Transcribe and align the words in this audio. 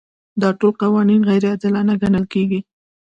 دا 0.41 0.49
ټول 0.59 0.73
قوانین 0.81 1.21
غیر 1.29 1.43
عادلانه 1.51 1.93
ګڼل 2.01 2.25
کیږي. 2.33 2.59